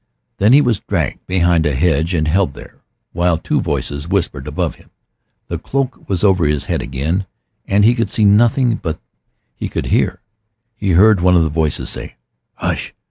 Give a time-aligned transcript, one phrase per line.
[0.37, 2.81] Then he was dragged behind a hedge and held there,
[3.13, 4.89] while two voices whispered above him.
[5.47, 7.25] The cloak was over his head again now,
[7.75, 8.99] and he could see nothing, but
[9.53, 10.23] he could hear.
[10.75, 12.15] He heard one of the voices say,
[12.55, 12.95] "Hush!